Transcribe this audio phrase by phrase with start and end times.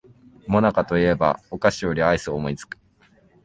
[0.47, 2.79] もなかと言えばお菓子よりアイスを思いつく